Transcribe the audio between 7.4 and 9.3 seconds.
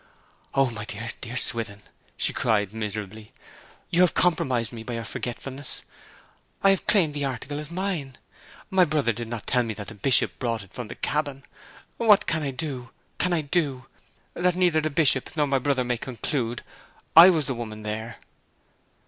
as mine. My brother did